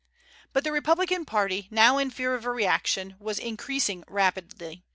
But 0.51 0.63
the 0.63 0.71
republican 0.71 1.25
party, 1.25 1.67
now 1.69 1.99
in 1.99 2.09
fear 2.09 2.33
of 2.33 2.43
a 2.43 2.49
reaction, 2.49 3.15
was 3.19 3.37
increasing 3.37 4.03
rapidly. 4.07 4.81